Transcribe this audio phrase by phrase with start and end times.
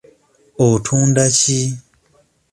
[0.67, 1.59] Otunda ki?